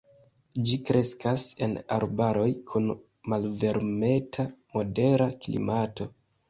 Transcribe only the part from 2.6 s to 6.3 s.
kun malvarmeta-modera klimato.